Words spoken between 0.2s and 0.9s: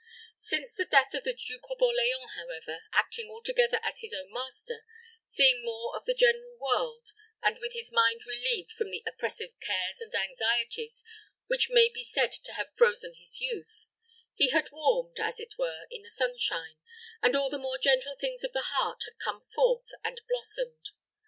Since the